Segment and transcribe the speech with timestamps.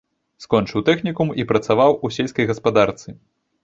[0.45, 3.09] Скончыў тэхнікум і працаваў у сельскай гаспадарцы.